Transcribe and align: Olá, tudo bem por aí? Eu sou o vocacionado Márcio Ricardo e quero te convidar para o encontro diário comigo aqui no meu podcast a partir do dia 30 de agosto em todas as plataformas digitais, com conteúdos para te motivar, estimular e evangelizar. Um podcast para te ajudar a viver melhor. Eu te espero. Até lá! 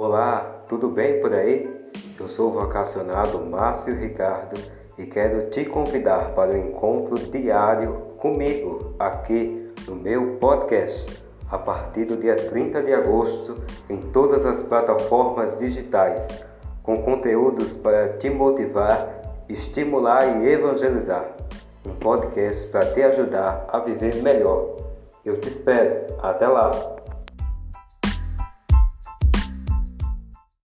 Olá, 0.00 0.62
tudo 0.68 0.86
bem 0.86 1.20
por 1.20 1.34
aí? 1.34 1.68
Eu 2.20 2.28
sou 2.28 2.50
o 2.50 2.52
vocacionado 2.52 3.40
Márcio 3.40 3.96
Ricardo 3.96 4.56
e 4.96 5.04
quero 5.04 5.50
te 5.50 5.64
convidar 5.64 6.36
para 6.36 6.52
o 6.52 6.56
encontro 6.56 7.16
diário 7.16 7.94
comigo 8.20 8.94
aqui 8.96 9.72
no 9.88 9.96
meu 9.96 10.36
podcast 10.36 11.20
a 11.50 11.58
partir 11.58 12.04
do 12.04 12.16
dia 12.16 12.36
30 12.36 12.80
de 12.84 12.94
agosto 12.94 13.56
em 13.90 14.00
todas 14.12 14.46
as 14.46 14.62
plataformas 14.62 15.58
digitais, 15.58 16.44
com 16.84 17.02
conteúdos 17.02 17.74
para 17.74 18.18
te 18.18 18.30
motivar, 18.30 19.42
estimular 19.48 20.44
e 20.44 20.48
evangelizar. 20.48 21.28
Um 21.84 21.96
podcast 21.96 22.68
para 22.68 22.86
te 22.94 23.02
ajudar 23.02 23.66
a 23.66 23.80
viver 23.80 24.22
melhor. 24.22 24.76
Eu 25.24 25.40
te 25.40 25.48
espero. 25.48 26.06
Até 26.22 26.46
lá! 26.46 26.70